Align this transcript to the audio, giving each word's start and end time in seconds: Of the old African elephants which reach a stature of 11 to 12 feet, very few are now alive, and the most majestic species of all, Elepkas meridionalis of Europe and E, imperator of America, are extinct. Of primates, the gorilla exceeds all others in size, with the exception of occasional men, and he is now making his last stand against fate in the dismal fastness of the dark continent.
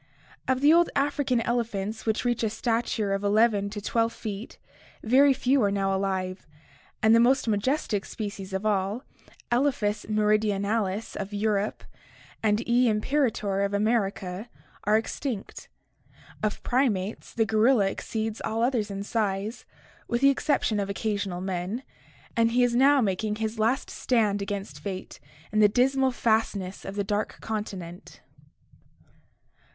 Of 0.47 0.61
the 0.61 0.73
old 0.73 0.89
African 0.95 1.41
elephants 1.41 2.07
which 2.07 2.25
reach 2.25 2.41
a 2.41 2.49
stature 2.49 3.13
of 3.13 3.23
11 3.23 3.69
to 3.69 3.79
12 3.81 4.11
feet, 4.11 4.57
very 5.03 5.31
few 5.31 5.61
are 5.61 5.69
now 5.69 5.95
alive, 5.95 6.47
and 7.03 7.13
the 7.13 7.19
most 7.19 7.47
majestic 7.47 8.05
species 8.05 8.51
of 8.51 8.65
all, 8.65 9.03
Elepkas 9.51 10.07
meridionalis 10.07 11.15
of 11.15 11.33
Europe 11.35 11.83
and 12.41 12.67
E, 12.67 12.89
imperator 12.89 13.61
of 13.61 13.75
America, 13.75 14.49
are 14.85 14.97
extinct. 14.97 15.69
Of 16.41 16.63
primates, 16.63 17.31
the 17.31 17.45
gorilla 17.45 17.85
exceeds 17.85 18.41
all 18.41 18.63
others 18.63 18.89
in 18.89 19.03
size, 19.03 19.65
with 20.07 20.21
the 20.21 20.31
exception 20.31 20.79
of 20.79 20.89
occasional 20.89 21.41
men, 21.41 21.83
and 22.35 22.49
he 22.53 22.63
is 22.63 22.75
now 22.75 23.01
making 23.01 23.35
his 23.35 23.59
last 23.59 23.91
stand 23.91 24.41
against 24.41 24.79
fate 24.79 25.19
in 25.51 25.59
the 25.59 25.69
dismal 25.69 26.09
fastness 26.09 26.85
of 26.85 26.95
the 26.95 27.03
dark 27.03 27.37
continent. 27.39 28.21